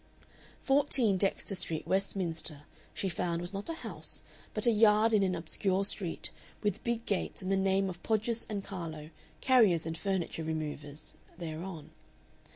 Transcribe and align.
14, 0.63 1.15
Dexter 1.17 1.53
Street, 1.53 1.85
Westminster, 1.85 2.63
she 2.91 3.07
found 3.07 3.39
was 3.39 3.53
not 3.53 3.69
a 3.69 3.75
house 3.85 4.23
but 4.51 4.65
a 4.65 4.71
yard 4.71 5.13
in 5.13 5.21
an 5.21 5.35
obscure 5.35 5.85
street, 5.85 6.31
with 6.63 6.83
big 6.83 7.05
gates 7.05 7.43
and 7.43 7.51
the 7.51 7.55
name 7.55 7.87
of 7.87 8.01
Podgers 8.01 8.47
& 8.57 8.63
Carlo, 8.63 9.11
Carriers 9.41 9.85
and 9.85 9.95
Furniture 9.95 10.43
Removers, 10.43 11.13
thereon. 11.37 11.91